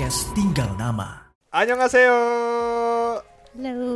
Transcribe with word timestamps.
podcast 0.00 0.32
Tinggal 0.32 0.80
Nama. 0.80 1.28
Annyeonghaseyo. 1.52 2.20
Halo. 3.52 3.92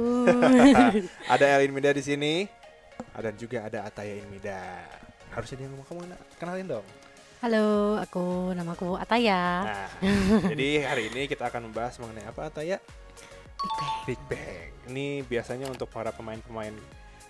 ada 1.33 1.45
Elin 1.57 1.73
Mida 1.73 1.97
di 1.97 2.05
sini. 2.05 2.45
Ada 3.17 3.33
juga 3.33 3.65
ada 3.65 3.89
Ataya 3.89 4.21
Inmida. 4.21 4.85
Harusnya 5.33 5.65
dia 5.65 5.69
ngomong 5.73 5.89
kamu 5.89 6.05
kenalin 6.37 6.69
dong. 6.77 6.87
Halo, 7.41 7.97
aku 8.05 8.53
namaku 8.53 9.01
Ataya. 9.01 9.65
Nah, 9.65 9.89
jadi 10.53 10.85
hari 10.85 11.09
ini 11.09 11.25
kita 11.25 11.49
akan 11.49 11.73
membahas 11.73 11.97
mengenai 11.97 12.29
apa 12.29 12.53
Ataya? 12.53 12.85
Big 13.65 13.73
Bang. 13.73 13.97
Big 14.05 14.21
Bang. 14.29 14.69
Ini 14.93 15.25
biasanya 15.25 15.73
untuk 15.73 15.89
para 15.89 16.13
pemain-pemain 16.13 16.77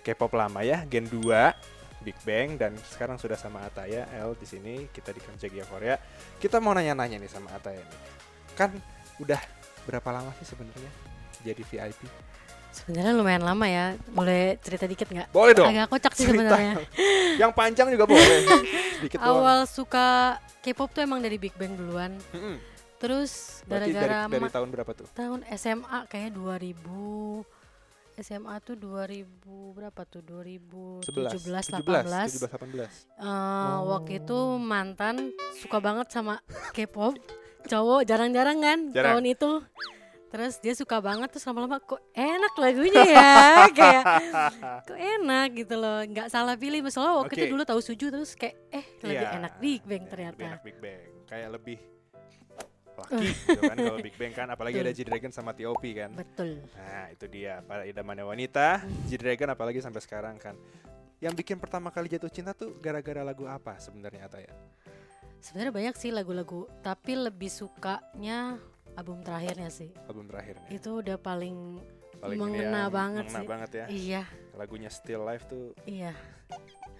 K-pop 0.03 0.35
lama 0.35 0.67
ya, 0.67 0.83
Gen 0.83 1.07
2, 1.07 1.31
Big 2.03 2.19
Bang 2.27 2.59
dan 2.59 2.75
sekarang 2.91 3.15
sudah 3.15 3.39
sama 3.39 3.63
Ataya 3.63 4.03
L 4.19 4.35
di 4.35 4.43
sini 4.43 4.91
kita 4.91 5.15
di 5.15 5.23
Kamjagia 5.23 5.63
Korea. 5.63 5.95
Kita 6.43 6.59
mau 6.59 6.75
nanya-nanya 6.75 7.23
nih 7.23 7.31
sama 7.31 7.55
Ataya 7.55 7.79
nih. 7.79 8.14
Kan 8.55 8.71
udah 9.19 9.39
berapa 9.85 10.09
lama 10.11 10.31
sih 10.39 10.47
sebenarnya 10.47 10.91
jadi 11.43 11.61
VIP? 11.61 11.99
Sebenarnya 12.71 13.13
lumayan 13.15 13.43
lama 13.43 13.65
ya. 13.67 13.95
Boleh 14.11 14.59
cerita 14.59 14.83
dikit 14.83 15.07
nggak? 15.07 15.31
Boleh 15.31 15.55
dong. 15.55 15.71
Agak 15.71 15.87
kocak 15.91 16.11
sih 16.11 16.27
sebenarnya. 16.27 16.75
Yang 17.41 17.51
panjang 17.55 17.87
juga 17.87 18.03
boleh. 18.03 18.39
Sedikit 18.99 19.23
doang. 19.23 19.39
Awal 19.39 19.59
suka 19.63 20.39
K-pop 20.59 20.91
tuh 20.91 21.07
emang 21.07 21.23
dari 21.23 21.39
Big 21.39 21.55
Bang 21.55 21.75
duluan. 21.79 22.15
Mm-mm. 22.35 22.59
Terus 22.95 23.61
Berarti 23.67 23.91
gara-gara 23.91 24.27
dari, 24.27 24.39
dari 24.39 24.51
tahun 24.51 24.69
berapa 24.71 24.91
tuh? 24.95 25.07
tahun 25.11 25.39
SMA 25.55 25.97
kayaknya 26.07 26.31
2000 26.31 27.43
SMA 28.15 28.55
tuh 28.63 28.75
2000 28.79 29.27
berapa 29.75 30.01
tuh? 30.07 30.23
2017 30.23 31.03
18. 31.03 31.83
17, 31.83 32.39
17, 32.39 32.55
18. 32.55 32.87
Eh, 33.19 33.77
waktu 33.83 34.11
itu 34.23 34.37
mantan 34.57 35.35
suka 35.59 35.83
banget 35.83 36.07
sama 36.07 36.39
K-pop 36.71 37.19
cowok 37.65 38.01
jarang-jarang 38.03 38.57
kan 38.57 38.79
Jarang. 38.91 39.17
tahun 39.17 39.25
itu 39.27 39.51
terus 40.25 40.59
dia 40.59 40.75
suka 40.75 40.99
banget 40.99 41.31
terus 41.31 41.47
lama-lama 41.47 41.79
kok 41.79 42.01
enak 42.11 42.53
lagunya 42.55 43.03
ya 43.07 43.31
kayak 43.77 44.03
kok 44.83 44.97
enak 44.99 45.47
gitu 45.55 45.75
loh 45.75 46.03
nggak 46.03 46.27
salah 46.27 46.53
pilih 46.53 46.83
misalnya 46.83 47.15
waktu 47.15 47.33
itu 47.33 47.45
Oke. 47.47 47.53
dulu 47.55 47.63
tahu 47.63 47.79
suju 47.79 48.11
terus 48.11 48.35
kayak 48.35 48.55
eh 48.69 48.85
lebih 48.99 49.15
Iya. 49.23 49.37
enak 49.39 49.53
Big 49.57 49.81
Bang 49.81 50.03
Iya, 50.03 50.11
ternyata 50.11 50.35
Lebih 50.35 50.47
enak 50.51 50.61
Big 50.61 50.77
Bang. 50.77 51.01
Kayak 51.25 51.49
lebih 51.53 51.77
laki 52.95 53.27
gitu 53.43 53.59
kan 53.61 53.75
kalau 53.75 53.99
Big 53.99 54.15
Bang 54.15 54.33
kan 54.33 54.47
apalagi 54.49 54.77
ada 54.79 54.91
G-Dragon 54.91 55.31
sama 55.31 55.51
T.O.P 55.51 55.83
kan. 55.93 56.11
betul 56.15 56.63
Nah, 56.73 57.11
itu 57.11 57.25
dia 57.27 57.59
para 57.61 57.83
idamannya 57.83 58.23
wanita, 58.23 58.83
G-Dragon 59.07 59.51
apalagi 59.51 59.79
sampai 59.79 59.99
sekarang 59.99 60.35
kan. 60.35 60.55
Yang 61.19 61.43
bikin 61.43 61.57
pertama 61.59 61.89
kali 61.89 62.07
jatuh 62.07 62.27
cinta 62.27 62.51
tuh 62.51 62.75
gara-gara 62.77 63.19
lagu 63.19 63.47
apa 63.47 63.79
sebenarnya 63.79 64.27
Ata 64.27 64.39
ya? 64.39 64.51
Sebenarnya 65.45 65.69
banyak 65.71 65.95
sih 65.95 66.09
lagu-lagu 66.09 66.65
tapi 66.81 67.13
lebih 67.13 67.47
sukanya 67.47 68.57
album 68.97 69.21
terakhirnya 69.21 69.69
sih 69.69 69.93
Album 70.09 70.25
terakhirnya. 70.25 70.65
itu 70.73 70.89
udah 70.89 71.21
paling 71.21 71.77
Paling 72.15 72.39
mengena 72.39 72.87
yang 72.87 72.95
banget 72.95 73.25
mengena 73.27 73.41
sih. 73.43 73.47
banget 73.47 73.69
ya. 73.71 73.85
iya 73.87 74.23
Lagunya 74.55 74.89
Still 74.89 75.21
Life 75.21 75.45
tuh 75.45 75.77
iya 75.85 76.15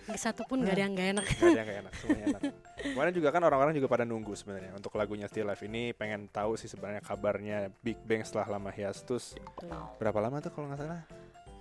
satu 0.06 0.46
pun 0.46 0.62
gak 0.62 0.78
ada 0.78 0.82
yang 0.86 0.94
gak 0.94 1.10
enak 1.18 1.26
Gak 1.26 1.42
ada 1.42 1.50
yang 1.56 1.66
gak 1.66 1.80
enak, 1.82 1.94
semuanya 1.98 2.26
enak. 2.30 2.42
Kemarin 2.86 3.14
juga 3.16 3.30
kan 3.34 3.42
orang-orang 3.42 3.74
juga 3.74 3.88
pada 3.90 4.06
nunggu 4.06 4.38
sebenarnya 4.38 4.78
untuk 4.78 4.94
lagunya 4.94 5.26
Still 5.26 5.50
Life 5.50 5.66
ini 5.66 5.98
pengen 5.98 6.30
tahu 6.30 6.54
sih 6.54 6.70
sebenarnya 6.70 7.02
kabarnya 7.02 7.74
Big 7.82 7.98
Bang 8.06 8.22
setelah 8.22 8.60
lama 8.60 8.70
hiatus. 8.70 9.34
Berapa 9.98 10.20
lama 10.22 10.38
tuh 10.38 10.54
kalau 10.54 10.70
nggak 10.70 10.78
salah? 10.78 11.02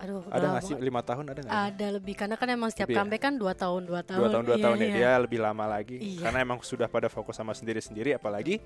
Aduh 0.04 0.22
Ada 0.28 0.47
nggak 0.47 0.62
sih 0.62 0.75
lima 0.76 1.00
tahun 1.00 1.25
ada 1.26 1.41
nggak? 1.41 1.56
ada 1.72 1.87
lebih 1.91 2.15
karena 2.15 2.37
kan 2.37 2.47
emang 2.47 2.69
setiap 2.69 2.87
Lebih 2.87 2.94
ya? 2.94 3.00
comeback 3.00 3.22
kan 3.22 3.34
dua 3.34 3.53
tahun 3.53 3.82
dua 3.82 4.00
tahun 4.00 4.20
Dua 4.20 4.28
tahun 4.31 4.44
dua 4.44 4.56
Iya, 4.56 4.65
tahun 4.65 4.76
ya 4.76 4.84
iya. 4.84 4.94
dia 4.94 5.10
lebih 5.19 5.38
lama 5.38 5.65
lagi 5.66 5.97
Iya. 5.97 6.20
karena 6.20 6.38
emang 6.41 6.59
sudah 6.60 6.87
pada 6.87 7.09
fokus 7.09 7.34
sama 7.34 7.50
sendiri-sendiri 7.50 8.12
apalagi 8.12 8.60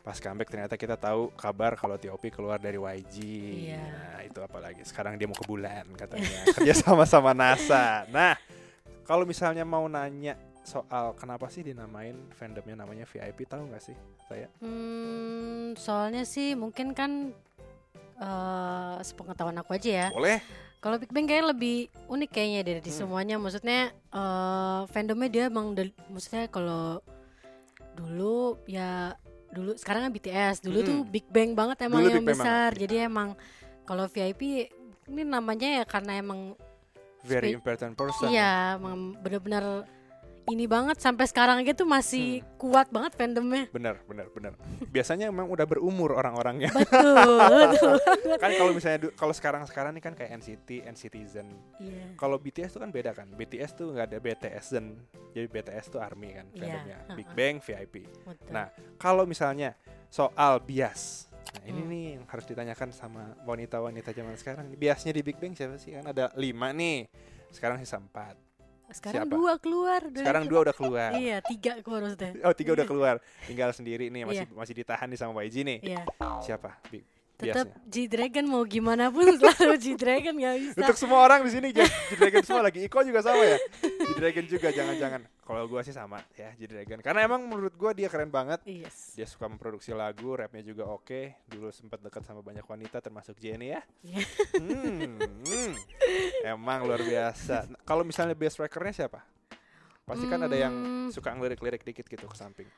pas 0.00 0.16
comeback 0.16 0.46
ternyata 0.46 0.74
kita 0.74 0.94
tahu 0.94 1.34
kabar 1.34 1.74
kalau 1.74 1.94
T.O.P 1.94 2.30
keluar 2.30 2.56
dari 2.56 2.78
YG. 2.78 3.16
Iya. 3.66 3.82
Nah, 3.82 4.20
itu 4.22 4.38
apalagi 4.38 4.80
sekarang 4.82 5.14
dia 5.14 5.26
mau 5.26 5.34
ke 5.34 5.42
bulan 5.42 5.82
katanya 5.92 6.30
kerja 6.54 6.72
sama 6.72 7.02
sama 7.02 7.34
NASA. 7.34 8.06
Nah, 8.08 8.38
kalau 9.02 9.26
misalnya 9.26 9.62
mau 9.62 9.82
nanya 9.84 10.38
soal 10.62 11.10
kenapa 11.14 11.46
sih 11.46 11.62
dinamain 11.62 12.14
fandomnya 12.32 12.74
namanya 12.76 13.02
VIP 13.02 13.46
tahu 13.46 13.66
nggak 13.66 13.82
sih 13.82 13.98
saya? 14.24 14.46
Hmm, 14.58 15.74
soalnya 15.74 16.22
sih 16.22 16.54
mungkin 16.54 16.90
kan 16.90 17.34
eh 18.16 18.96
sepengetahuan 19.02 19.58
aku 19.58 19.74
aja 19.74 19.90
ya. 19.90 20.08
Boleh. 20.08 20.38
Kalau 20.78 20.96
Big 20.96 21.10
Bang 21.10 21.26
kayak 21.26 21.50
lebih 21.50 21.76
unik 22.06 22.30
kayaknya 22.30 22.60
dari 22.62 22.80
Hmm. 22.84 22.98
semuanya. 23.00 23.36
Maksudnya 23.36 23.80
eh 23.90 24.80
fandomnya 24.86 25.28
dia 25.28 25.44
emang 25.46 25.72
del- 25.72 25.96
maksudnya 26.06 26.46
kalau 26.46 27.00
dulu 27.94 28.60
ya 28.66 29.16
dulu 29.48 29.72
sekarang 29.74 30.04
kan 30.04 30.12
BTS. 30.12 30.60
Dulu 30.60 30.78
Hmm. 30.78 30.86
tuh 30.86 30.98
Big 31.06 31.26
Bang 31.26 31.52
banget 31.52 31.80
emang 31.82 32.00
Dulu 32.00 32.08
yang 32.10 32.20
Big 32.20 32.28
Bang 32.28 32.38
besar. 32.38 32.70
banget. 32.70 32.82
Jadi 32.82 32.94
emang 33.00 33.28
kalau 33.82 34.04
VIP 34.06 34.68
ini 35.06 35.22
namanya 35.22 35.80
ya 35.80 35.84
karena 35.84 36.16
emang 36.16 36.54
Very 37.22 37.50
important 37.50 37.94
person. 37.94 38.30
iya 38.30 38.76
emang 38.76 39.16
bener-bener 39.16 39.82
ini 40.46 40.64
banget 40.64 40.96
sampai 40.96 41.26
sekarang 41.26 41.58
aja 41.58 41.74
tuh 41.74 41.84
masih 41.84 42.38
Hmm. 42.38 42.46
kuat 42.56 42.86
banget 42.88 43.12
fandomnya. 43.14 43.66
Bener, 43.68 43.98
bener, 44.06 44.30
bener. 44.30 44.54
Biasanya 44.86 45.26
emang 45.26 45.46
udah 45.46 45.66
berumur 45.66 46.14
orang-orangnya. 46.14 46.70
Betul, 46.76 47.18
betul. 47.50 47.94
kan 48.38 48.50
kalau 48.54 48.70
misalnya 48.70 49.10
kalau 49.12 49.34
sekarang-sekarang 49.34 49.90
ini 49.92 50.00
kan 50.00 50.14
kayak 50.14 50.38
NCT, 50.38 50.86
NCTzen. 50.86 51.48
Iya. 51.76 52.14
Kalau 52.14 52.38
BTS 52.38 52.70
tuh 52.72 52.80
kan 52.80 52.90
beda 52.90 53.10
kan. 53.10 53.26
BTS 53.28 53.74
tuh 53.74 53.90
nggak 53.90 54.06
ada 54.06 54.18
BTSzen. 54.18 54.86
Jadi 55.34 55.46
BTS 55.46 55.84
tuh 55.88 55.98
ARMY 55.98 56.30
kan 56.32 56.46
Iya, 56.48 56.60
fandomnya. 56.62 56.98
Big 57.12 57.26
uh-uh. 57.26 57.36
Bang 57.36 57.56
VIP. 57.58 57.94
betul. 58.22 58.48
Nah, 58.48 58.66
kalau 58.96 59.26
misalnya 59.26 59.74
soal 60.06 60.62
bias. 60.62 61.26
Nah, 61.56 61.64
ini 61.64 61.80
Hmm. 61.80 61.90
nih 61.90 62.04
yang 62.14 62.24
harus 62.26 62.44
ditanyakan 62.44 62.90
sama 62.90 63.22
wanita-wanita 63.42 64.12
zaman 64.12 64.36
sekarang. 64.36 64.70
Biasnya 64.72 65.10
di 65.10 65.20
Big 65.20 65.36
Bang 65.36 65.52
siapa 65.52 65.74
sih? 65.74 65.90
Kan 65.90 66.06
ada 66.06 66.30
lima 66.34 66.70
nih. 66.70 67.10
Sekarang 67.50 67.76
sisa 67.76 67.96
empat. 67.96 68.45
Sekarang 68.90 69.26
siapa? 69.26 69.34
dua 69.34 69.52
keluar. 69.58 70.00
udah 70.04 70.22
Sekarang 70.22 70.44
dua 70.46 70.60
udah 70.66 70.74
keluar. 70.74 71.10
Iya, 71.14 71.36
tiga 71.42 71.72
keluar 71.82 72.00
maksudnya. 72.06 72.30
Oh 72.42 72.54
tiga 72.54 72.70
udah 72.76 72.86
keluar, 72.86 73.14
tinggal 73.44 73.70
sendiri 73.74 74.10
nih 74.10 74.22
masih 74.22 74.46
Iya. 74.46 74.54
masih 74.54 74.74
ditahan 74.76 75.06
nih 75.10 75.18
sama 75.18 75.42
YG 75.42 75.56
nih. 75.62 75.78
Iya. 75.82 76.02
Siapa? 76.42 76.78
Big 76.88 77.02
Tetap 77.36 77.68
biasnya. 77.68 77.84
G-Dragon 77.92 78.44
mau 78.48 78.64
gimana 78.64 79.12
pun 79.12 79.28
selalu 79.36 79.76
G-Dragon 79.76 80.34
gak 80.40 80.56
bisa. 80.56 80.78
Untuk 80.80 80.96
semua 80.96 81.20
orang 81.20 81.44
di 81.44 81.50
sini 81.52 81.68
G-Dragon 81.68 82.42
semua 82.48 82.62
lagi. 82.64 82.80
Iko 82.80 83.04
juga 83.04 83.20
sama 83.20 83.44
ya. 83.44 83.58
G-Dragon 84.06 84.46
juga 84.46 84.68
jangan-jangan. 84.70 85.22
Kalau 85.42 85.62
gua 85.66 85.82
sih 85.82 85.90
sama 85.90 86.22
ya 86.34 86.54
G-Dragon. 86.54 87.02
Karena 87.02 87.26
emang 87.26 87.42
menurut 87.42 87.74
gua 87.74 87.90
dia 87.90 88.06
keren 88.06 88.30
banget. 88.30 88.62
Yes. 88.62 89.14
Dia 89.14 89.26
suka 89.26 89.46
memproduksi 89.46 89.90
lagu, 89.90 90.34
rapnya 90.34 90.62
juga 90.62 90.86
oke. 90.86 91.34
Dulu 91.46 91.74
sempat 91.74 91.98
dekat 91.98 92.22
sama 92.22 92.42
banyak 92.42 92.62
wanita 92.62 93.02
termasuk 93.02 93.34
Jenny 93.38 93.74
ya. 93.74 93.82
Iya. 94.02 94.22
Hmm, 94.58 95.18
hmm. 95.18 95.72
Emang 96.46 96.86
luar 96.86 97.02
biasa. 97.02 97.66
Nah, 97.66 97.80
Kalau 97.82 98.06
misalnya 98.06 98.38
best 98.38 98.58
rackernya 98.58 99.06
siapa? 99.06 99.20
Pasti 100.06 100.26
kan 100.26 100.38
ada 100.38 100.54
yang 100.54 100.70
Hmm. 100.70 101.08
suka 101.10 101.34
ngelirik-lirik 101.34 101.82
dikit 101.82 102.06
gitu 102.06 102.30
ke 102.30 102.36
samping. 102.38 102.70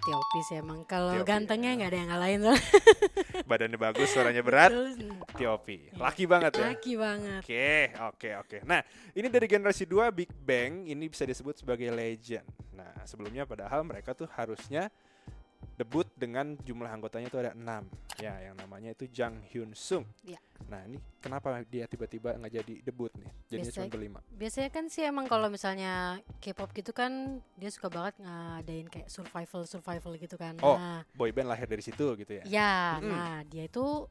T.O.P 0.00 0.32
sih 0.48 0.56
emang. 0.58 0.82
Kalau 0.88 1.12
gantengnya 1.22 1.72
ya. 1.72 1.76
nggak 1.76 1.90
ada 1.92 1.98
yang 1.98 2.08
ngalahin 2.10 2.40
soalnya. 2.44 2.66
Badannya 3.50 3.78
bagus, 3.78 4.08
suaranya 4.10 4.42
berat. 4.42 4.70
Terus, 4.72 4.94
T.O.P. 5.36 5.68
Laki 5.96 6.24
banget 6.24 6.52
ya. 6.56 6.66
Laki 6.72 6.92
banget. 6.96 7.42
Oke, 7.44 7.72
oke, 7.98 8.30
oke. 8.46 8.56
Nah, 8.64 8.80
ini 9.12 9.26
dari 9.28 9.46
generasi 9.46 9.84
2 9.84 10.10
Big 10.14 10.30
Bang 10.32 10.88
ini 10.88 11.06
bisa 11.10 11.28
disebut 11.28 11.60
sebagai 11.60 11.92
legend. 11.92 12.46
Nah, 12.72 13.04
sebelumnya 13.04 13.44
padahal 13.44 13.84
mereka 13.84 14.16
tuh 14.16 14.28
harusnya 14.32 14.88
debut 15.80 16.04
dengan 16.12 16.60
jumlah 16.60 16.92
anggotanya 16.92 17.32
itu 17.32 17.40
ada 17.40 17.56
6. 17.56 17.88
Ya, 18.20 18.36
yang 18.44 18.56
namanya 18.60 18.92
itu 18.92 19.08
Jang 19.08 19.40
Hyun 19.48 19.72
Sung. 19.72 20.04
Ya. 20.20 20.36
Nah, 20.68 20.84
ini 20.84 21.00
kenapa 21.24 21.64
dia 21.64 21.88
tiba-tiba 21.88 22.36
nggak 22.36 22.52
jadi 22.52 22.74
debut 22.84 23.08
nih? 23.16 23.32
Jadinya 23.48 23.64
Biasa- 23.64 23.76
cuma 23.80 23.88
berlima. 23.88 24.20
Biasanya 24.28 24.68
kan 24.68 24.84
sih 24.92 25.08
emang 25.08 25.24
kalau 25.24 25.48
misalnya 25.48 26.20
K-pop 26.36 26.76
gitu 26.76 26.92
kan 26.92 27.40
dia 27.56 27.72
suka 27.72 27.88
banget 27.88 28.20
ngadain 28.20 28.92
kayak 28.92 29.08
survival 29.08 29.64
survival 29.64 30.12
gitu 30.20 30.36
kan. 30.36 30.60
Oh. 30.60 30.76
Nah, 30.76 31.00
Boy 31.16 31.32
band 31.32 31.48
lahir 31.48 31.64
dari 31.64 31.80
situ 31.80 32.12
gitu 32.20 32.32
ya. 32.36 32.44
ya, 32.44 33.00
Mm-mm. 33.00 33.08
nah 33.08 33.40
dia 33.48 33.64
itu 33.64 34.04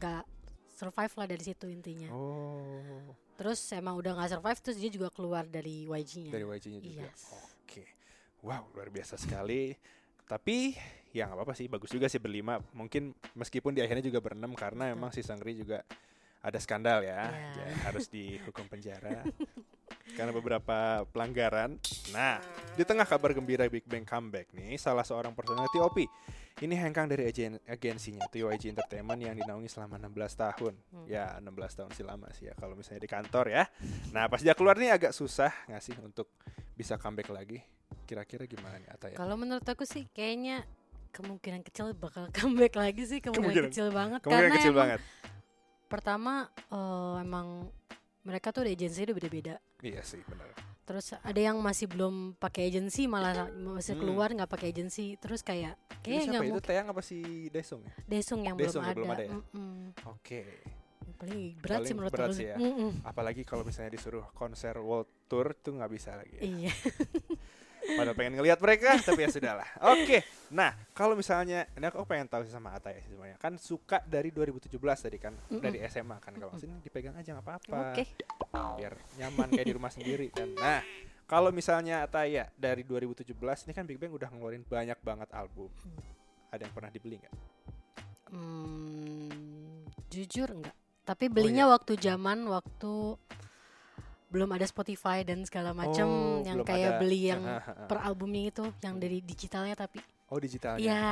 nggak 0.00 0.24
survive 0.72 1.12
lah 1.12 1.26
dari 1.28 1.44
situ 1.44 1.68
intinya. 1.68 2.08
Oh, 2.08 3.12
Terus 3.36 3.60
emang 3.76 4.00
udah 4.00 4.16
nggak 4.16 4.32
survive 4.32 4.58
terus 4.64 4.78
dia 4.80 4.88
juga 4.88 5.12
keluar 5.12 5.44
dari 5.44 5.84
YG-nya. 5.84 6.32
dari 6.32 6.44
YG-nya 6.48 6.80
juga. 6.80 7.04
Yes. 7.04 7.28
Oke. 7.60 7.84
Wow, 8.40 8.72
luar 8.72 8.88
biasa 8.88 9.20
sekali. 9.20 9.76
Tapi 10.32 10.72
ya 11.12 11.28
nggak 11.28 11.36
apa-apa 11.36 11.52
sih, 11.52 11.68
bagus 11.68 11.92
juga 11.92 12.08
sih 12.08 12.16
berlima. 12.16 12.56
Mungkin 12.72 13.12
meskipun 13.36 13.76
di 13.76 13.84
akhirnya 13.84 14.08
juga 14.08 14.24
berenam 14.24 14.56
karena 14.56 14.88
Betul. 14.88 14.96
emang 14.96 15.10
si 15.12 15.20
Sangri 15.20 15.52
juga 15.52 15.84
ada 16.40 16.56
skandal 16.56 17.04
ya, 17.04 17.28
Iya. 17.28 17.52
Ya, 17.60 17.66
harus 17.84 18.08
dihukum 18.08 18.64
penjara 18.66 19.22
karena 20.16 20.32
beberapa 20.34 21.06
pelanggaran. 21.12 21.78
Nah, 22.10 22.42
di 22.74 22.82
tengah 22.82 23.06
kabar 23.06 23.30
gembira 23.36 23.68
Big 23.68 23.86
Bang 23.86 24.02
comeback 24.02 24.50
nih, 24.50 24.74
salah 24.80 25.06
seorang 25.06 25.36
personel 25.36 25.68
TOP 25.70 26.02
ini 26.60 26.74
hengkang 26.76 27.08
dari 27.08 27.24
agen 27.26 27.56
agensinya 27.64 28.28
TOIG 28.28 28.76
Entertainment 28.76 29.20
yang 29.22 29.34
dinaungi 29.38 29.70
selama 29.72 29.96
16 29.96 30.36
tahun. 30.36 30.74
Hmm. 30.92 31.06
Ya, 31.08 31.38
16 31.40 31.78
tahun 31.78 31.90
sih 31.96 32.04
lama 32.04 32.28
sih 32.36 32.50
ya 32.50 32.54
kalau 32.58 32.76
misalnya 32.76 33.02
di 33.04 33.10
kantor 33.10 33.46
ya. 33.48 33.64
Nah, 34.12 34.28
pas 34.28 34.42
dia 34.44 34.52
keluar 34.52 34.76
nih 34.76 34.92
agak 34.92 35.12
susah 35.16 35.52
nggak 35.70 35.82
sih 35.82 35.96
untuk 36.02 36.28
bisa 36.76 37.00
comeback 37.00 37.32
lagi. 37.32 37.62
Kira-kira 38.02 38.44
gimana 38.44 38.76
nih 38.76 38.88
Ataya? 38.88 39.14
Kalau 39.14 39.34
menurut 39.34 39.62
aku 39.62 39.82
sih 39.82 40.04
kayaknya 40.08 40.64
kemungkinan 41.10 41.60
kecil 41.62 41.92
bakal 41.92 42.28
comeback 42.36 42.74
lagi 42.74 43.02
sih 43.02 43.18
kemungkinan, 43.18 43.36
Kemungkinan- 43.62 43.70
kecil 43.70 43.88
banget 43.88 44.20
Kemungkinan 44.20 44.42
karena 44.44 44.56
kecil 44.56 44.70
emang 44.70 44.80
banget. 44.82 45.00
pertama 45.86 46.32
eh, 46.68 47.16
emang 47.20 47.48
mereka 48.22 48.48
tuh 48.48 48.62
agensi 48.62 49.02
udah 49.02 49.14
beda-beda. 49.14 49.54
Iya 49.78 50.00
sih, 50.00 50.22
benar. 50.22 50.46
Terus 50.82 51.14
ada 51.14 51.36
yang 51.38 51.58
masih 51.58 51.86
belum 51.86 52.34
pakai 52.36 52.66
agensi 52.66 53.06
malah 53.06 53.46
masih 53.52 53.94
Hmm. 53.94 54.00
keluar 54.00 54.28
nggak 54.30 54.48
pakai 54.48 54.70
agensi. 54.70 55.14
Terus 55.16 55.40
kayak 55.40 55.74
Itu 56.00 56.08
kayak 56.08 56.22
nggak 56.24 56.42
itu 56.42 56.50
mungkin 56.50 56.64
Teyang 56.64 56.86
apa 56.88 57.00
si 57.00 57.18
Desung 57.48 57.82
ya? 57.82 57.92
Desung 58.04 58.40
yang 58.40 58.54
Desung 58.56 58.82
belum, 58.82 58.94
belum 58.96 59.08
ada. 59.08 59.14
ada 59.16 59.24
ya? 59.24 59.32
Mm-mm. 59.32 59.74
Oke. 60.08 60.42
Yang 61.02 61.16
paling 61.18 61.40
berat 61.56 61.78
sih 61.78 61.78
Paling 61.78 61.96
menurut 61.96 62.12
berat 62.12 62.28
aku. 62.28 62.34
sih 62.34 62.46
ya. 62.46 62.56
Mm-mm. 62.56 62.90
Apalagi 63.02 63.42
kalau 63.42 63.62
misalnya 63.62 63.90
disuruh 63.90 64.26
konser 64.32 64.74
world 64.76 65.10
tour 65.26 65.54
tuh 65.56 65.72
nggak 65.72 65.90
bisa 65.92 66.14
lagi. 66.14 66.34
Ya. 66.36 66.42
Iya. 66.42 66.72
Pada 67.82 68.14
pengen 68.14 68.38
ngelihat 68.38 68.62
mereka, 68.62 68.94
tapi 69.02 69.26
ya 69.26 69.28
sudahlah. 69.28 69.66
Oke. 69.90 70.22
Nah, 70.54 70.70
kalau 70.94 71.18
misalnya, 71.18 71.66
ini 71.74 71.82
aku 71.82 72.06
pengen 72.06 72.30
tahu 72.30 72.46
sih 72.46 72.54
sama 72.54 72.70
Ataya 72.72 73.02
sih 73.02 73.10
sebenarnya. 73.10 73.40
Kan 73.42 73.58
suka 73.58 73.98
dari 74.06 74.30
2017 74.30 74.70
tadi 74.78 75.18
kan, 75.18 75.34
Mm-mm. 75.50 75.58
dari 75.58 75.82
SMA 75.90 76.16
kan. 76.22 76.32
Kalau 76.38 76.54
sini 76.54 76.78
dipegang 76.78 77.18
aja 77.18 77.34
nggak 77.34 77.42
apa-apa. 77.42 77.78
Oke. 77.90 78.04
Biar 78.78 78.94
nyaman 79.18 79.48
kayak 79.50 79.66
di 79.66 79.74
rumah 79.74 79.90
sendiri 79.90 80.30
kan. 80.30 80.48
Nah, 80.54 80.80
kalau 81.26 81.50
misalnya 81.50 82.04
Ataya 82.04 82.46
dari 82.54 82.84
2017 82.84 83.32
ini 83.66 83.72
kan 83.72 83.84
Big 83.88 83.98
Bang 83.98 84.12
udah 84.12 84.28
ngeluarin 84.30 84.62
banyak 84.62 84.98
banget 85.02 85.28
album. 85.34 85.72
Ada 86.52 86.68
yang 86.68 86.74
pernah 86.76 86.92
dibeli 86.92 87.16
nggak? 87.18 87.34
Hmm, 88.32 89.84
jujur 90.08 90.48
enggak. 90.48 90.76
Tapi 91.02 91.26
Oh, 91.26 91.32
belinya 91.34 91.66
iya. 91.66 91.72
waktu 91.72 91.92
zaman 91.98 92.46
waktu 92.46 93.18
belum 94.32 94.48
ada 94.50 94.64
Spotify 94.64 95.20
dan 95.22 95.44
segala 95.44 95.76
macam 95.76 96.08
Oh, 96.08 96.40
yang 96.40 96.64
kayak 96.64 96.96
ada. 96.96 96.98
beli 96.98 97.28
yang 97.28 97.44
per 97.84 98.00
albumnya 98.00 98.48
itu 98.48 98.64
yang 98.80 98.96
dari 98.96 99.20
digitalnya 99.20 99.76
tapi 99.76 100.00
Oh 100.26 100.40
digitalnya. 100.40 100.80
Iya. 100.80 101.04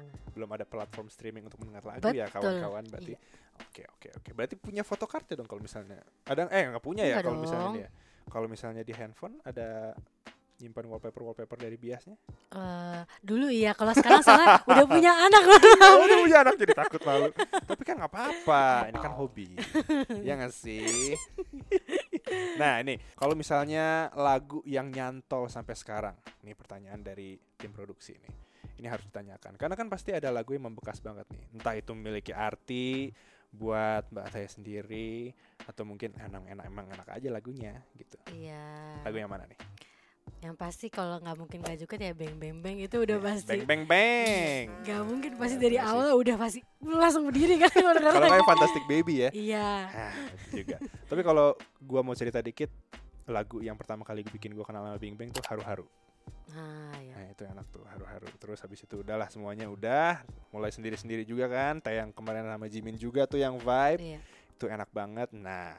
Oh, 0.00 0.32
belum 0.32 0.48
ada 0.56 0.64
platform 0.64 1.12
streaming 1.12 1.44
untuk 1.44 1.60
mendengar 1.60 1.84
lagu 1.84 2.00
ya 2.08 2.24
Betul. 2.32 2.40
kawan-kawan 2.40 2.84
berarti. 2.88 3.12
Iya. 3.12 3.20
Oke 3.60 3.82
oke 3.84 4.08
oke. 4.16 4.30
Berarti 4.32 4.54
punya 4.56 4.80
fotokartu 4.80 5.36
dong 5.36 5.44
kalau 5.44 5.60
misalnya. 5.60 6.00
Ada 6.24 6.48
eh 6.48 6.72
nggak 6.72 6.80
punya 6.80 7.04
ya 7.04 7.20
kalau 7.20 7.36
misalnya 7.36 7.68
dia. 7.76 7.88
Kalau 8.24 8.48
misalnya 8.48 8.80
di 8.80 8.96
handphone 8.96 9.36
ada 9.44 9.92
nyimpan 10.58 10.90
wallpaper 10.90 11.22
wallpaper 11.22 11.54
dari 11.54 11.78
biasnya. 11.78 12.18
eh, 12.50 13.02
dulu 13.22 13.46
iya 13.46 13.78
kalau 13.78 13.94
sekarang 13.94 14.26
soalnya 14.26 14.58
udah 14.74 14.86
punya 14.90 15.12
anak 15.14 15.42
oh, 15.86 16.02
udah 16.02 16.18
punya 16.18 16.38
anak 16.42 16.54
jadi 16.56 16.72
takut 16.74 17.00
malu. 17.04 17.28
Tapi 17.62 17.82
kan 17.84 17.94
nggak 18.00 18.10
apa-apa. 18.10 18.64
Ini 18.90 18.98
kan 18.98 19.12
hobi. 19.12 19.54
ya 20.26 20.34
nggak 20.34 20.50
sih? 20.50 21.14
Nah 22.60 22.80
ini 22.82 22.98
kalau 23.14 23.34
misalnya 23.34 24.12
lagu 24.14 24.60
yang 24.68 24.92
nyantol 24.92 25.48
sampai 25.48 25.74
sekarang, 25.74 26.16
ini 26.44 26.52
pertanyaan 26.52 27.00
dari 27.00 27.38
tim 27.56 27.72
produksi 27.72 28.16
ini. 28.16 28.30
Ini 28.78 28.86
harus 28.86 29.10
ditanyakan 29.10 29.58
karena 29.58 29.74
kan 29.74 29.90
pasti 29.90 30.14
ada 30.14 30.30
lagu 30.30 30.54
yang 30.54 30.70
membekas 30.70 31.02
banget 31.02 31.26
nih. 31.34 31.42
Entah 31.58 31.74
itu 31.74 31.90
memiliki 31.98 32.30
arti 32.30 33.10
buat 33.48 34.06
Mbak 34.12 34.24
Ataya 34.28 34.48
sendiri 34.48 35.32
atau 35.64 35.82
mungkin 35.88 36.12
emang 36.20 36.44
enak 36.46 36.64
emang 36.68 36.86
enak 36.92 37.08
aja 37.10 37.28
lagunya 37.32 37.74
gitu. 37.96 38.20
iya 38.36 39.00
Lagu 39.02 39.16
yang 39.16 39.32
mana 39.32 39.48
nih? 39.48 39.58
Yang 40.38 40.54
pasti 40.54 40.86
kalau 40.88 41.18
nggak 41.18 41.34
mungkin 41.34 41.58
gak 41.60 41.76
juga 41.76 41.94
ya 41.96 42.12
beng 42.12 42.36
beng 42.36 42.58
beng 42.58 42.76
itu 42.78 42.96
udah 42.96 43.18
pasti 43.18 43.58
Bang 43.62 43.66
bang 43.66 43.82
bang. 43.84 44.64
Gak 44.82 45.02
mungkin 45.02 45.32
pasti 45.34 45.56
Iya, 45.56 45.62
dari 45.62 45.76
iya 45.76 45.82
sih. 45.82 45.90
awal 45.90 46.08
udah 46.14 46.36
pasti 46.36 46.60
langsung 46.80 47.22
berdiri 47.26 47.54
kan 47.58 47.70
kalau 47.74 48.22
kayak 48.22 48.46
Fantastic 48.46 48.84
Baby 48.86 49.14
ya. 49.26 49.30
Iya. 49.30 49.68
Ah, 49.88 50.12
itu 50.46 50.62
juga. 50.62 50.76
Tapi 50.80 51.20
kalau 51.20 51.52
gua 51.80 52.00
mau 52.00 52.14
cerita 52.14 52.38
dikit, 52.38 52.70
lagu 53.24 53.60
yang 53.60 53.74
pertama 53.74 54.02
kali 54.02 54.22
bikin 54.22 54.52
gua 54.52 54.62
kenal 54.62 54.82
sama 54.82 54.96
Bing 54.96 55.14
Bang 55.14 55.28
tuh 55.28 55.42
haru-haru. 55.44 55.84
Nah, 56.48 56.96
ya. 56.96 57.12
Nah 57.12 57.24
itu 57.28 57.42
enak 57.44 57.66
tuh 57.68 57.84
haru-haru. 57.84 58.28
Terus 58.36 58.58
habis 58.60 58.80
itu 58.80 58.94
udahlah 59.00 59.28
semuanya 59.28 59.68
udah 59.68 60.24
mulai 60.48 60.68
sendiri-sendiri 60.68 61.24
juga 61.24 61.48
kan. 61.48 61.80
Tayang 61.80 62.12
kemarin 62.12 62.44
sama 62.44 62.68
Jimin 62.68 62.96
juga 62.96 63.28
tuh 63.28 63.40
yang 63.40 63.56
vibe 63.56 64.00
Iya. 64.16 64.20
itu 64.56 64.64
enak 64.64 64.88
banget. 64.92 65.28
Nah 65.32 65.76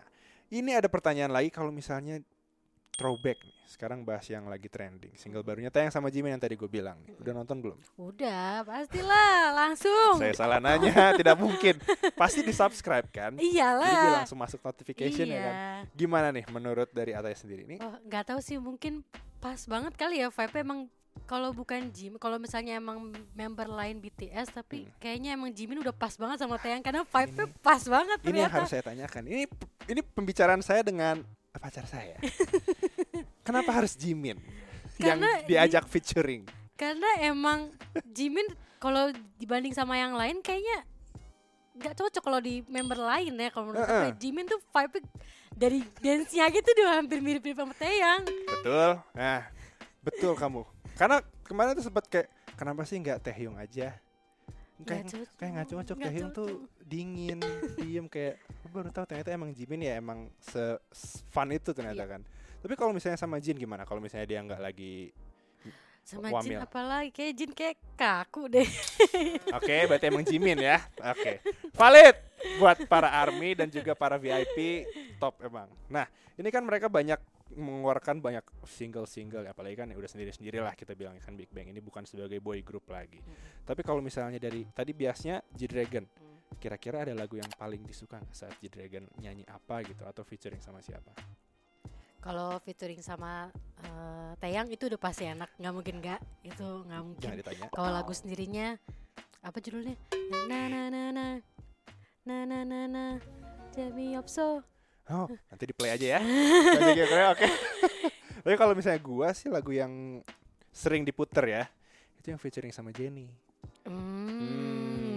ini 0.49 0.73
ada 0.73 0.85
pertanyaan 0.85 1.29
lagi 1.29 1.49
kalau 1.49 1.69
misalnya 1.69 2.21
throwback 2.93 3.39
nih. 3.41 3.55
Sekarang 3.69 4.01
bahas 4.01 4.25
yang 4.25 4.49
lagi 4.49 4.65
trending. 4.65 5.13
Single 5.13 5.45
barunya 5.45 5.69
tayang 5.69 5.93
sama 5.93 6.09
Jimin 6.09 6.33
yang 6.33 6.41
tadi 6.41 6.57
gue 6.57 6.65
bilang 6.65 6.97
nih. 7.05 7.13
Udah 7.21 7.33
nonton 7.37 7.61
belum? 7.61 7.77
Udah, 7.95 8.65
pastilah 8.65 9.53
langsung. 9.53 10.17
Saya 10.17 10.33
salah 10.33 10.57
nanya, 10.57 10.89
tidak 11.19 11.37
mungkin. 11.37 11.77
Pasti 12.17 12.41
di 12.41 12.49
subscribe 12.49 13.05
kan? 13.13 13.37
Jadi 13.37 13.45
dia 13.45 13.69
Iyalah. 13.69 14.25
langsung 14.25 14.41
masuk 14.41 14.57
notification 14.59 15.29
iya. 15.29 15.37
ya 15.37 15.41
kan. 15.45 15.53
Gimana 15.93 16.27
nih 16.33 16.49
menurut 16.49 16.89
dari 16.89 17.13
Ataya 17.13 17.37
sendiri 17.37 17.69
ini? 17.69 17.77
Oh, 17.77 17.93
nggak 18.03 18.33
tahu 18.33 18.39
sih 18.41 18.57
mungkin 18.57 19.05
pas 19.37 19.61
banget 19.69 19.93
kali 19.95 20.19
ya 20.19 20.27
vibe 20.27 20.57
emang 20.59 20.79
kalau 21.23 21.53
bukan 21.53 21.93
Jim, 21.93 22.17
kalau 22.17 22.41
misalnya 22.41 22.73
emang 22.75 23.13
member 23.37 23.69
lain 23.69 24.01
BTS 24.01 24.49
tapi 24.49 24.89
Hmm. 24.89 24.93
kayaknya 24.97 25.37
emang 25.37 25.53
Jimin 25.53 25.77
udah 25.77 25.93
pas 25.93 26.17
banget 26.17 26.41
sama 26.41 26.57
Taeyang 26.57 26.81
karena 26.81 27.05
vibe-nya 27.05 27.45
pas 27.61 27.85
banget 27.85 28.17
Ini 28.17 28.25
yang 28.25 28.33
ternyata. 28.49 28.55
harus 28.57 28.69
saya 28.71 28.83
tanyakan. 28.83 29.23
Ini 29.29 29.43
ini 29.87 30.01
pembicaraan 30.01 30.61
saya 30.65 30.81
dengan 30.81 31.21
pacar 31.59 31.85
saya. 31.85 32.15
Kenapa 33.47 33.71
harus 33.71 33.93
Jimin 33.93 34.39
yang 34.97 35.19
Karena 35.19 35.29
di- 35.43 35.53
diajak 35.53 35.85
featuring? 35.87 36.43
Karena 36.73 37.07
emang 37.19 37.75
Jimin 38.07 38.47
kalau 38.79 39.11
dibanding 39.35 39.75
sama 39.75 39.99
yang 39.99 40.15
lain 40.15 40.39
kayaknya 40.39 40.87
nggak 41.75 41.95
cocok 41.95 42.23
kalau 42.23 42.39
di 42.39 42.59
member 42.67 42.99
lain 42.99 43.35
ya 43.35 43.49
kalau 43.51 43.71
menurut 43.71 43.83
aku 43.83 43.91
ya. 43.91 44.03
Heeh. 44.11 44.15
Jimin 44.17 44.47
tuh 44.47 44.59
vibe 44.59 44.99
dari 45.55 45.79
dance-nya 45.99 46.47
gitu 46.49 46.67
udah 46.71 46.99
hampir 46.99 47.19
mirip-mirip 47.19 47.55
sama 47.55 47.75
Taeyang. 47.75 48.23
Betul. 48.23 48.91
Nah, 49.11 49.41
betul 49.99 50.33
kamu. 50.35 50.63
Karena 50.95 51.19
kemarin 51.43 51.75
tuh 51.75 51.83
sempat 51.83 52.07
kayak 52.07 52.27
kenapa 52.55 52.83
sih 52.83 52.99
nggak 52.99 53.19
Taehyung 53.19 53.55
aja? 53.55 53.95
Kayak 54.79 55.11
cocok. 55.11 55.27
kayak 55.35 55.51
nggak 55.51 55.67
cocok 55.67 55.95
Nggak 55.99 56.07
Taehyung 56.07 56.31
tuh 56.31 56.49
dingin, 56.79 57.39
diem 57.75 58.07
kayak 58.07 58.39
aku 58.69 58.85
baru 58.85 58.93
tahu 58.93 59.05
ternyata 59.09 59.33
emang 59.33 59.49
Jimin 59.49 59.81
ya 59.81 59.97
emang 59.97 60.29
se 60.37 60.77
fun 61.33 61.49
itu 61.49 61.73
ternyata 61.73 62.05
Iya. 62.05 62.13
kan. 62.13 62.21
Tapi 62.61 62.73
kalau 62.77 62.93
misalnya 62.93 63.17
sama 63.17 63.41
Jin 63.41 63.57
gimana? 63.57 63.81
Kalau 63.81 63.97
misalnya 63.97 64.29
dia 64.29 64.45
nggak 64.45 64.61
lagi 64.61 65.09
sama 66.05 66.29
Wamil. 66.29 66.53
Jin 66.53 66.61
apalagi 66.61 67.09
kayak 67.09 67.33
Jin 67.33 67.51
kayak 67.57 67.77
kaku 67.97 68.45
deh. 68.45 68.69
Oke, 69.57 69.89
berarti 69.89 70.05
emang 70.05 70.21
Jimin 70.21 70.61
ya. 70.61 70.77
Oke. 71.01 71.41
Valid 71.73 72.15
buat 72.61 72.77
para 72.85 73.09
army 73.09 73.57
dan 73.57 73.73
juga 73.73 73.97
para 73.97 74.21
VIP 74.21 74.85
top 75.17 75.41
emang. 75.41 75.65
Nah, 75.89 76.05
ini 76.37 76.49
kan 76.53 76.61
mereka 76.61 76.85
banyak 76.85 77.17
mengeluarkan 77.49 78.21
banyak 78.21 78.45
single-single 78.61 79.41
ya, 79.41 79.57
apalagi 79.57 79.73
kan 79.73 79.89
ya 79.89 79.97
udah 79.97 80.05
sendiri-sendiri 80.05 80.61
lah 80.61 80.77
kita 80.77 80.93
bilang 80.93 81.17
kan 81.17 81.33
Big 81.33 81.49
Bang 81.49 81.65
ini 81.65 81.81
bukan 81.81 82.05
sebagai 82.05 82.37
boy 82.37 82.61
group 82.61 82.85
lagi. 82.93 83.17
Tapi 83.65 83.81
kalau 83.81 84.05
misalnya 84.05 84.37
dari 84.37 84.69
tadi 84.69 84.93
biasanya 84.93 85.41
G-Dragon, 85.57 86.05
kira-kira 86.57 87.05
ada 87.05 87.13
lagu 87.13 87.37
yang 87.37 87.49
paling 87.55 87.85
disuka 87.85 88.17
saat 88.33 88.57
G-Dragon 88.57 89.05
nyanyi 89.21 89.45
apa 89.45 89.85
gitu 89.85 90.01
atau 90.07 90.25
featuring 90.25 90.59
sama 90.59 90.81
siapa? 90.81 91.13
Kalau 92.19 92.59
featuring 92.65 92.99
sama 92.99 93.47
eh, 93.79 93.87
uh, 93.87 94.31
Tayang 94.41 94.67
itu 94.67 94.91
udah 94.91 94.99
pasti 94.99 95.23
enak, 95.23 95.47
nggak 95.55 95.73
mungkin 95.73 95.95
nggak, 96.03 96.19
itu 96.43 96.67
nggak 96.83 97.01
mungkin. 97.05 97.27
Kalau 97.71 97.91
lagu 97.95 98.11
sendirinya 98.11 98.75
apa 99.39 99.57
judulnya? 99.63 99.95
Na 100.51 100.67
na 100.67 100.81
na 100.91 101.03
na 101.15 101.25
na 102.27 102.37
na 102.43 102.59
na 102.67 102.79
na 102.91 103.03
Jamie 103.71 104.19
Opso. 104.19 104.65
Oh, 105.09 105.25
nanti 105.49 105.63
di 105.65 105.73
play 105.73 105.95
aja 105.95 106.17
ya. 106.17 106.21
Oke. 107.33 107.47
Tapi 108.45 108.55
kalau 108.59 108.77
misalnya 108.77 109.01
gua 109.01 109.33
sih 109.33 109.49
lagu 109.49 109.73
yang 109.73 110.21
sering 110.69 111.01
diputer 111.07 111.45
ya, 111.49 111.63
itu 112.19 112.35
yang 112.35 112.39
featuring 112.39 112.69
sama 112.75 112.93
Jenny. 112.93 113.48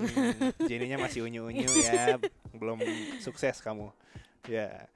Jenny-nya 0.68 0.98
masih 0.98 1.24
unyu-unyu 1.24 1.68
ya, 1.82 2.18
belum 2.52 2.82
sukses 3.18 3.58
kamu. 3.60 3.90
Ya, 4.46 4.86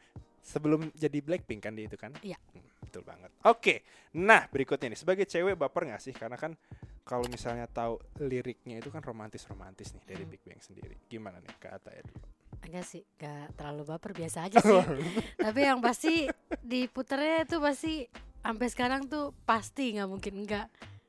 sebelum 0.42 0.90
jadi 0.94 1.18
Blackpink 1.22 1.62
kan 1.62 1.72
dia 1.74 1.86
itu 1.86 1.98
kan? 1.98 2.10
Iya. 2.22 2.38
Hmm, 2.52 2.66
betul 2.82 3.02
banget. 3.02 3.30
Oke, 3.46 3.82
nah 4.14 4.46
berikutnya 4.50 4.90
nih, 4.90 5.00
sebagai 5.00 5.26
cewek 5.26 5.54
baper 5.54 5.90
nggak 5.90 6.02
sih? 6.02 6.14
Karena 6.14 6.34
kan 6.34 6.54
kalau 7.06 7.22
misalnya 7.30 7.70
tahu 7.70 8.02
liriknya 8.18 8.82
itu 8.82 8.90
kan 8.90 8.98
romantis-romantis 8.98 9.94
nih 9.94 10.04
dari 10.06 10.24
Hmm. 10.26 10.32
Big 10.34 10.42
Bang 10.42 10.58
sendiri. 10.58 10.98
Gimana 11.06 11.38
nih 11.38 11.54
Kak 11.56 11.78
Ata 11.78 11.94
ya 11.94 12.02
dulu? 12.02 12.18
Enggak 12.66 12.82
sih, 12.82 13.02
enggak 13.14 13.54
terlalu 13.54 13.82
baper 13.86 14.10
biasa 14.10 14.38
aja 14.50 14.58
sih. 14.58 14.82
Tapi 15.46 15.60
yang 15.62 15.78
pasti 15.78 16.26
diputernya 16.66 17.46
itu 17.46 17.62
pasti 17.62 18.10
sampai 18.42 18.66
sekarang 18.66 19.06
tuh 19.06 19.30
pasti 19.46 19.94
nggak 19.94 20.08
mungkin 20.10 20.34
enggak. 20.42 20.66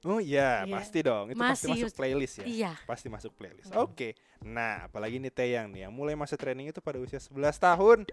Oh 0.07 0.17
iya, 0.17 0.63
Iya. 0.63 0.71
pasti 0.71 0.99
dong. 1.01 1.27
Itu 1.27 1.37
pasti 1.37 1.67
Masih 1.67 1.71
masuk 1.75 1.89
us- 1.91 1.97
playlist 1.97 2.35
ya. 2.37 2.45
Iya. 2.47 2.71
Pasti 2.87 3.07
masuk 3.07 3.31
playlist. 3.35 3.67
Hmm. 3.69 3.83
Oke. 3.83 4.15
Nah, 4.39 4.87
apalagi 4.87 5.19
nih 5.19 5.29
Teyang 5.29 5.67
nih 5.67 5.83
yang 5.83 5.91
mulai 5.91 6.15
masa 6.15 6.33
training 6.33 6.69
itu 6.69 6.79
pada 6.79 6.95
usia 6.95 7.19
11 7.19 7.57
tahun 7.57 8.07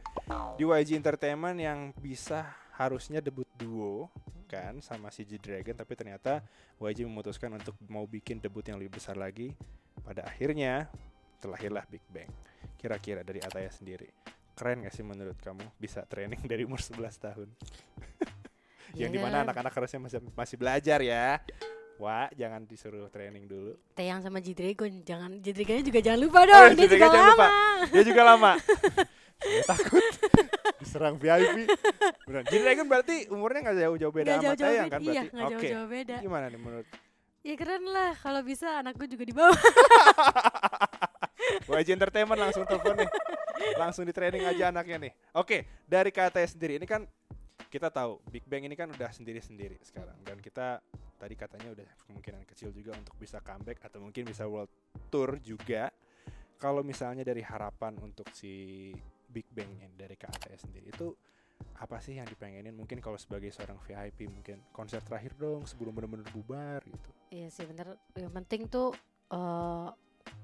di 0.56 0.64
YG 0.64 0.96
Entertainment 0.96 1.54
yang 1.54 1.94
bisa 1.94 2.42
harusnya 2.74 3.22
debut 3.22 3.46
duo 3.54 4.10
kan 4.44 4.76
sama 4.80 5.08
si 5.08 5.22
G 5.22 5.38
Dragon 5.38 5.72
tapi 5.72 5.94
ternyata 5.94 6.42
YG 6.76 7.02
memutuskan 7.04 7.54
untuk 7.54 7.78
mau 7.86 8.02
bikin 8.04 8.38
debut 8.38 8.62
yang 8.62 8.76
lebih 8.76 8.98
besar 8.98 9.14
lagi. 9.14 9.54
Pada 10.00 10.24
akhirnya 10.24 10.90
terlahirlah 11.38 11.86
Big 11.86 12.02
Bang. 12.08 12.28
Kira-kira 12.74 13.22
dari 13.22 13.38
Ataya 13.38 13.70
sendiri. 13.70 14.10
Keren 14.52 14.82
gak 14.82 14.92
sih 14.92 15.02
menurut 15.02 15.38
kamu 15.38 15.62
bisa 15.76 16.02
training 16.04 16.42
dari 16.42 16.62
umur 16.62 16.78
11 16.78 16.98
tahun? 17.16 17.48
yang 18.94 19.10
Iya 19.10 19.14
di 19.14 19.18
mana 19.18 19.36
kan? 19.36 19.44
anak-anak 19.50 19.72
harusnya 19.72 20.00
masih 20.00 20.18
masih 20.32 20.56
belajar 20.56 20.98
ya. 20.98 21.42
Wah, 21.96 22.26
jangan 22.32 22.64
disuruh 22.64 23.06
training 23.06 23.46
dulu. 23.46 23.78
Teyang 23.94 24.18
sama 24.18 24.38
G-Dragon 24.38 25.02
jangan 25.02 25.38
G-Dragonnya 25.38 25.84
juga 25.84 26.00
jangan 26.00 26.20
lupa 26.20 26.38
Oh, 26.38 26.44
dong. 26.44 26.70
dia 26.72 26.84
G-Dragon 26.84 26.90
juga 26.90 27.06
jangan 27.08 27.28
lupa. 27.28 27.46
lama. 27.46 27.86
Dia 27.86 28.02
juga 28.02 28.22
lama. 28.24 28.52
Saya 29.44 29.62
takut 29.68 30.04
diserang 30.78 31.14
VIP. 31.16 31.56
Beneran. 32.24 32.44
Jadi 32.44 32.60
Dragon 32.60 32.86
berarti 32.88 33.16
umurnya 33.28 33.60
nggak 33.62 33.76
jauh-jauh 33.78 34.12
beda 34.12 34.28
Nggak 34.30 34.40
sama 34.40 34.54
beda. 34.56 34.64
kan 34.88 35.00
Iya, 35.00 35.12
berarti. 35.22 35.36
Oke. 35.36 35.52
jauh-jauh 35.52 35.88
beda. 35.88 36.16
Gimana 36.18 36.44
nih 36.48 36.56
menurut 36.56 36.86
Ya 37.44 37.54
keren 37.54 37.84
lah 37.84 38.16
kalau 38.16 38.40
bisa 38.40 38.80
anakku 38.80 39.04
juga 39.04 39.22
di 39.22 39.34
bawah. 39.36 39.52
YG 41.70 41.92
Entertainment 41.92 42.40
langsung 42.40 42.64
telepon 42.64 42.96
nih. 42.96 43.10
Langsung 43.76 44.02
di 44.02 44.12
training 44.12 44.42
aja 44.42 44.70
anaknya 44.70 44.96
nih. 44.98 45.12
Oke, 45.30 45.68
dari 45.84 46.08
KTS 46.08 46.56
sendiri 46.56 46.76
ini 46.76 46.86
kan 46.86 47.04
kita 47.68 47.88
tahu 47.88 48.16
Big 48.26 48.42
Bang 48.44 48.62
ini 48.62 48.72
kan 48.72 48.88
udah 48.88 49.10
sendiri-sendiri 49.10 49.76
sekarang 49.82 50.16
dan 50.22 50.38
kita 50.38 50.80
tadi 51.16 51.34
katanya 51.38 51.72
udah 51.72 51.88
kemungkinan 52.06 52.42
kecil 52.48 52.70
juga 52.74 52.94
untuk 52.94 53.14
bisa 53.16 53.40
comeback 53.40 53.80
atau 53.84 54.02
mungkin 54.02 54.28
bisa 54.28 54.44
world 54.44 54.70
tour 55.08 55.38
juga. 55.40 55.90
Kalau 56.58 56.80
misalnya 56.80 57.26
dari 57.26 57.42
harapan 57.44 57.98
untuk 58.00 58.30
si 58.32 58.90
Big 59.28 59.50
Bang 59.50 59.68
ini 59.74 59.94
dari 59.98 60.14
KTS 60.14 60.70
sendiri 60.70 60.94
itu 60.94 61.10
apa 61.78 61.98
sih 61.98 62.18
yang 62.18 62.26
dipengenin 62.26 62.74
mungkin 62.74 63.02
kalau 63.02 63.18
sebagai 63.18 63.50
seorang 63.50 63.78
VIP 63.82 64.30
mungkin 64.30 64.62
konser 64.70 65.02
terakhir 65.02 65.34
dong 65.34 65.66
sebelum 65.66 65.94
benar-benar 65.94 66.26
bubar 66.30 66.80
gitu. 66.86 67.10
Iya 67.34 67.48
sih 67.50 67.66
bener. 67.66 67.98
Yang 68.14 68.32
penting 68.32 68.60
tuh 68.70 68.94
eh 69.34 69.88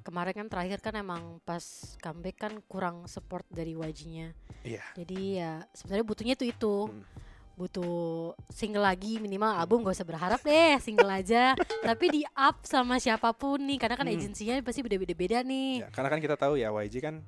kemarin 0.05 0.35
kan 0.45 0.49
terakhir 0.51 0.79
kan 0.83 0.95
emang 0.99 1.39
pas 1.47 1.63
comeback 2.03 2.37
kan 2.37 2.53
kurang 2.67 3.07
support 3.07 3.47
dari 3.49 3.79
YG-nya. 3.79 4.35
Iya. 4.67 4.85
Jadi 4.97 5.41
ya 5.41 5.63
sebenarnya 5.73 6.05
butuhnya 6.05 6.35
tuh 6.37 6.49
itu. 6.51 6.75
Hmm. 6.91 7.05
Butuh 7.61 8.33
single 8.49 8.81
lagi 8.81 9.21
minimal 9.21 9.53
album 9.53 9.85
gak 9.85 9.93
usah 9.93 10.09
berharap 10.09 10.41
deh 10.41 10.81
single 10.81 11.05
aja 11.07 11.53
tapi 11.85 12.09
di 12.09 12.23
up 12.33 12.65
sama 12.65 12.97
siapa 12.97 13.37
pun 13.37 13.61
nih 13.61 13.77
karena 13.77 13.95
kan 13.95 14.09
Hmm. 14.09 14.17
agensinya 14.17 14.57
pasti 14.61 14.81
beda-beda 14.81 15.45
nih 15.45 15.85
Ya, 15.85 15.89
karena 15.93 16.09
kan 16.09 16.19
kita 16.19 16.35
tahu 16.35 16.57
ya 16.57 16.73
YG 16.73 16.99
kan 16.99 17.21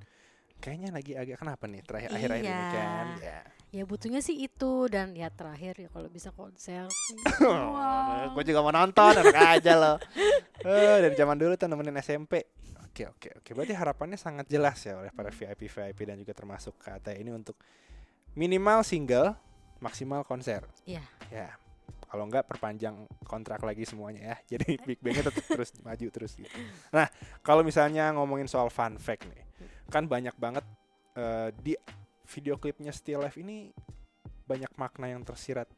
kayaknya 0.57 0.89
lagi 0.89 1.13
agak 1.13 1.37
kenapa 1.37 1.69
nih 1.69 1.85
terakhir 1.85 2.11
akhir-akhir 2.11 2.41
ini 2.41 2.49
Iya. 2.49 2.73
kan. 2.73 3.07
Ya. 3.21 3.39
ya 3.73 3.85
butuhnya 3.85 4.21
sih 4.21 4.41
itu 4.41 4.73
dan 4.87 5.13
ya 5.13 5.29
terakhir 5.29 5.77
ya 5.77 5.89
kalau 5.89 6.09
bisa 6.09 6.31
konser 6.31 6.89
Gue 8.33 8.43
juga 8.43 8.61
mau 8.61 8.71
nonton, 8.71 9.13
enak 9.13 9.37
aja 9.61 9.73
loh. 9.77 9.97
Eh, 10.63 10.99
dari 11.03 11.13
zaman 11.13 11.35
dulu 11.35 11.59
tuh 11.59 11.67
nemenin 11.67 11.99
SMP. 11.99 12.47
Oke 12.87 13.03
oke 13.05 13.29
oke. 13.37 13.51
Berarti 13.51 13.75
harapannya 13.75 14.15
sangat 14.15 14.47
jelas 14.47 14.79
ya 14.81 14.95
oleh 14.95 15.11
para 15.11 15.29
VIP 15.29 15.67
VIP 15.67 16.07
dan 16.07 16.15
juga 16.17 16.31
termasuk 16.33 16.79
KT 16.79 17.19
ini 17.19 17.35
untuk 17.35 17.59
minimal 18.33 18.87
single, 18.87 19.35
maksimal 19.83 20.23
konser. 20.23 20.63
Iya. 20.87 21.03
Ya. 21.29 21.51
Kalau 22.07 22.29
enggak 22.29 22.45
perpanjang 22.47 23.09
kontrak 23.27 23.65
lagi 23.67 23.83
semuanya 23.83 24.33
ya. 24.33 24.37
Jadi 24.57 24.79
Big 24.87 25.03
Bang-nya 25.03 25.27
tetap 25.27 25.45
terus 25.59 25.75
maju 25.83 26.07
terus 26.09 26.33
gitu. 26.39 26.49
Nah, 26.95 27.11
kalau 27.43 27.67
misalnya 27.67 28.15
ngomongin 28.15 28.47
soal 28.47 28.71
fun 28.71 28.97
fact 28.97 29.27
nih. 29.27 29.43
Kan 29.91 30.07
banyak 30.07 30.33
banget 30.39 30.65
eh, 31.19 31.51
di 31.59 31.75
video 32.31 32.57
klipnya 32.57 32.95
Still 32.95 33.21
Life 33.21 33.37
ini 33.37 33.75
banyak 34.47 34.73
makna 34.79 35.11
yang 35.11 35.21
tersirat 35.27 35.69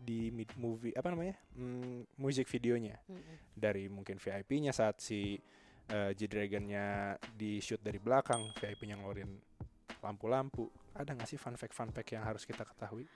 di 0.00 0.32
mid- 0.32 0.56
movie 0.56 0.96
apa 0.96 1.12
namanya? 1.12 1.36
Hmm, 1.52 2.08
music 2.16 2.48
videonya 2.48 2.96
Mm-mm. 3.04 3.36
dari 3.52 3.86
mungkin 3.92 4.16
VIP-nya 4.16 4.72
saat 4.72 4.98
si 5.00 5.36
eh, 5.90 6.10
G-Dragon-nya 6.16 7.16
di 7.36 7.60
shoot 7.60 7.80
dari 7.84 8.00
belakang, 8.00 8.52
VIP-nya 8.56 8.96
ngeluarin 8.96 9.30
lampu-lampu. 10.00 10.68
Ada 10.94 11.10
nggak 11.14 11.28
sih 11.28 11.38
fun 11.38 11.54
fact 11.54 11.72
fun 11.72 11.90
fact 11.90 12.10
yang 12.10 12.24
harus 12.24 12.42
kita 12.44 12.64
ketahui? 12.64 13.06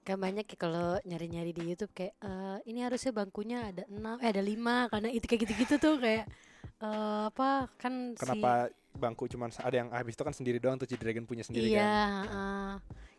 kan 0.00 0.16
banyak 0.16 0.48
ya 0.48 0.56
kalau 0.56 0.96
nyari-nyari 1.04 1.52
di 1.52 1.60
YouTube 1.68 1.92
kayak 1.92 2.16
eh, 2.24 2.58
ini 2.64 2.80
harusnya 2.80 3.12
bangkunya 3.12 3.68
ada 3.68 3.84
enam 3.84 4.16
eh 4.16 4.32
ada 4.32 4.40
lima 4.40 4.88
karena 4.88 5.12
itu 5.12 5.28
kayak 5.28 5.44
gitu-gitu 5.44 5.76
tuh 5.76 6.00
kayak 6.00 6.24
eh, 6.80 7.22
apa 7.28 7.68
kan 7.76 8.16
si 8.16 8.24
Kenapa 8.24 8.72
bangku 8.96 9.28
cuman 9.28 9.52
ada 9.52 9.76
yang 9.76 9.92
habis 9.92 10.16
itu 10.16 10.24
kan 10.24 10.32
sendiri 10.32 10.56
doang 10.56 10.80
tuh 10.80 10.88
G-Dragon 10.88 11.28
punya 11.28 11.44
sendiri 11.44 11.68
iya 11.68 11.84
kan? 11.84 11.92
heeh. 12.24 12.70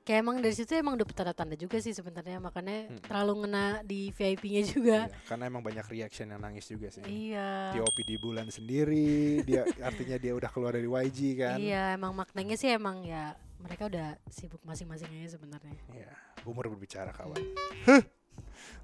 kayak 0.02 0.20
emang 0.26 0.42
dari 0.42 0.56
situ 0.58 0.74
emang 0.74 0.98
udah 0.98 1.06
tanda-tanda 1.06 1.54
juga 1.54 1.78
sih 1.78 1.94
sebenarnya 1.94 2.42
makanya 2.42 2.90
Mm. 2.90 3.00
terlalu 3.06 3.34
ngena 3.46 3.66
di 3.86 4.10
VIP-nya 4.10 4.62
juga 4.66 4.98
Iya, 5.06 5.22
karena 5.30 5.44
emang 5.48 5.62
banyak 5.62 5.86
reaction 5.86 6.34
yang 6.34 6.42
nangis 6.42 6.66
juga 6.66 6.90
sih. 6.90 7.06
iya 7.06 7.78
TOP 7.78 8.02
di 8.02 8.18
bulan 8.18 8.50
sendiri, 8.50 9.46
dia 9.46 9.70
artinya 9.86 10.18
dia 10.18 10.34
udah 10.34 10.50
keluar 10.50 10.74
dari 10.74 10.90
YG 10.90 11.20
kan? 11.38 11.62
iya 11.62 11.94
emang 11.94 12.18
maknanya 12.18 12.58
sih 12.58 12.74
emang 12.74 13.06
ya 13.06 13.38
mereka 13.62 13.88
udah 13.88 14.18
sibuk 14.28 14.60
masing-masing 14.66 15.08
aja 15.14 15.38
sebenarnya 15.38 15.78
Iya, 15.94 16.12
umur 16.44 16.68
berbicara 16.68 17.14
kawan. 17.14 17.38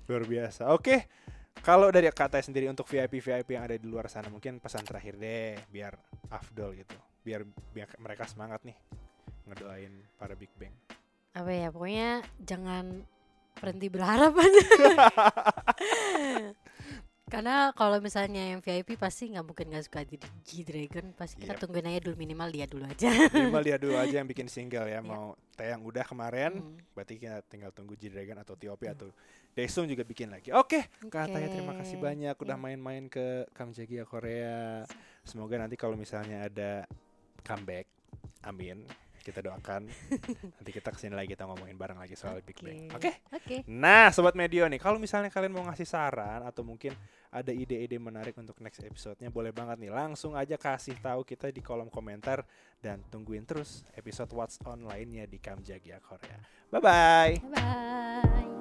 Luar 0.08 0.24
biasa. 0.24 0.72
Oke, 0.72 1.10
kalau 1.60 1.90
dari 1.90 2.08
kata 2.08 2.40
sendiri 2.40 2.70
untuk 2.70 2.86
VIP 2.86 3.20
VIP 3.20 3.58
yang 3.58 3.66
ada 3.66 3.76
di 3.76 3.88
luar 3.90 4.08
sana 4.08 4.30
mungkin 4.30 4.62
pesan 4.62 4.86
terakhir 4.86 5.18
deh, 5.18 5.58
biar 5.68 5.98
afdol 6.30 6.78
gitu, 6.78 6.96
biar, 7.22 7.44
biar 7.74 7.90
mereka 7.98 8.24
semangat 8.30 8.62
nih 8.64 8.78
ngedoain 9.46 9.94
para 10.16 10.36
Big 10.36 10.52
Bang. 10.56 10.76
apa 11.32 11.52
ya 11.54 11.70
pokoknya 11.70 12.10
jangan 12.42 13.06
berhenti 13.58 13.88
berharap 13.88 14.34
aja 14.34 14.66
karena 17.28 17.76
kalau 17.76 18.00
misalnya 18.00 18.56
yang 18.56 18.64
VIP 18.64 18.96
pasti 18.96 19.28
nggak 19.28 19.44
mungkin 19.44 19.68
nggak 19.68 19.84
suka 19.84 20.00
jadi 20.08 20.28
G 20.48 20.64
Dragon 20.64 21.12
pasti 21.12 21.36
kita 21.38 21.54
Yep. 21.54 21.62
tungguin 21.62 21.88
aja 21.92 22.00
dulu 22.00 22.16
minimal 22.16 22.50
dia 22.50 22.66
dulu 22.66 22.84
aja 22.88 23.12
Minimal 23.36 23.64
dia 23.68 23.78
dulu 23.78 23.96
aja 23.96 24.16
yang 24.18 24.28
bikin 24.28 24.48
single 24.48 24.88
ya, 24.88 25.00
Iya. 25.00 25.02
mau 25.04 25.36
tayang 25.54 25.84
udah 25.84 26.06
kemarin, 26.06 26.64
Hmm. 26.64 26.80
berarti 26.96 27.18
kita 27.18 27.44
tinggal 27.46 27.76
tunggu 27.76 27.94
G 27.94 28.08
Dragon 28.08 28.40
atau 28.40 28.56
TOP 28.56 28.80
atau 28.88 29.12
Daesung 29.52 29.90
juga 29.90 30.06
bikin 30.06 30.30
lagi. 30.30 30.54
Oke, 30.54 30.86
katanya 31.10 31.50
terima 31.50 31.74
kasih 31.74 31.98
banyak 31.98 32.38
udah 32.38 32.56
Iya. 32.56 32.62
main-main 32.62 33.10
ke 33.10 33.50
Kamjagia 33.52 34.06
Korea. 34.06 34.86
Semoga 35.26 35.58
nanti 35.58 35.74
kalau 35.74 35.98
misalnya 35.98 36.46
ada 36.46 36.86
comeback, 37.42 37.90
amin. 38.46 38.86
Kita 39.28 39.44
doakan. 39.44 39.84
nanti 40.56 40.72
kita 40.72 40.96
ke 40.96 41.00
sini 41.04 41.12
lagi 41.12 41.36
kita 41.36 41.44
ngomongin 41.44 41.76
bareng 41.76 42.00
lagi 42.00 42.16
soal 42.16 42.40
Big 42.40 42.56
Bang. 42.64 42.88
Oke. 42.96 43.28
oke 43.28 43.68
Nah, 43.68 44.08
sobat 44.16 44.40
Medio 44.40 44.64
nih, 44.72 44.80
kalau 44.80 44.96
misalnya 44.96 45.28
kalian 45.28 45.52
mau 45.52 45.68
ngasih 45.68 45.84
saran 45.84 46.48
atau 46.48 46.64
mungkin 46.64 46.96
ada 47.28 47.52
ide-ide 47.52 48.00
menarik 48.00 48.40
untuk 48.40 48.56
next 48.64 48.80
episode-nya, 48.80 49.28
boleh 49.28 49.52
banget 49.52 49.84
nih 49.84 49.92
langsung 49.92 50.32
aja 50.32 50.56
kasih 50.56 50.96
tahu 51.04 51.28
kita 51.28 51.52
di 51.52 51.60
kolom 51.60 51.92
komentar 51.92 52.48
dan 52.80 53.04
tungguin 53.12 53.44
terus 53.44 53.84
episode 54.00 54.32
What's 54.32 54.64
On 54.64 54.80
lainnya 54.88 55.28
di 55.28 55.44
Kamjagia 55.44 56.00
Korea. 56.00 56.40
Bye 56.72 56.80
bye. 56.80 57.34
bye 57.44 57.52
bye 57.52 58.57